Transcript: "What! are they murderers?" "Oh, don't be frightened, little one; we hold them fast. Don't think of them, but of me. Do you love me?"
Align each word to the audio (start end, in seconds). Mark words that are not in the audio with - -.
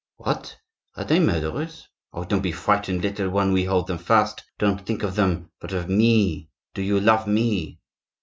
"What! 0.15 0.57
are 0.95 1.03
they 1.03 1.19
murderers?" 1.19 1.87
"Oh, 2.11 2.25
don't 2.25 2.41
be 2.41 2.51
frightened, 2.51 3.03
little 3.03 3.29
one; 3.29 3.53
we 3.53 3.65
hold 3.65 3.85
them 3.85 3.99
fast. 3.99 4.43
Don't 4.57 4.83
think 4.83 5.03
of 5.03 5.13
them, 5.13 5.51
but 5.59 5.73
of 5.73 5.89
me. 5.89 6.49
Do 6.73 6.81
you 6.81 6.99
love 6.99 7.27
me?" 7.27 7.79